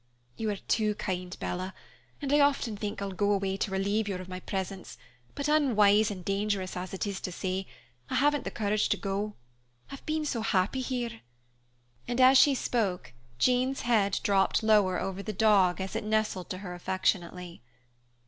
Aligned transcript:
"You 0.35 0.49
are 0.49 0.55
too 0.55 0.95
kind, 0.95 1.37
Bella, 1.39 1.75
and 2.23 2.33
I 2.33 2.39
often 2.39 2.75
think 2.75 3.03
I'll 3.03 3.11
go 3.11 3.31
away 3.33 3.55
to 3.57 3.69
relieve 3.69 4.07
you 4.07 4.15
of 4.15 4.27
my 4.27 4.39
presence; 4.39 4.97
but 5.35 5.47
unwise 5.47 6.09
and 6.09 6.25
dangerous 6.25 6.75
as 6.75 6.91
it 6.91 7.05
is 7.05 7.21
to 7.21 7.31
stay, 7.31 7.67
I 8.09 8.15
haven't 8.15 8.43
the 8.43 8.49
courage 8.49 8.89
to 8.89 8.97
go. 8.97 9.35
I've 9.91 10.03
been 10.07 10.25
so 10.25 10.41
happy 10.41 10.81
here." 10.81 11.21
And 12.07 12.19
as 12.19 12.39
she 12.39 12.55
spoke, 12.55 13.13
Jean's 13.37 13.81
head 13.81 14.19
dropped 14.23 14.63
lower 14.63 14.99
over 14.99 15.21
the 15.21 15.33
dog 15.33 15.79
as 15.79 15.95
it 15.95 16.03
nestled 16.03 16.49
to 16.49 16.57
her 16.65 16.73
affectionately. 16.73 17.61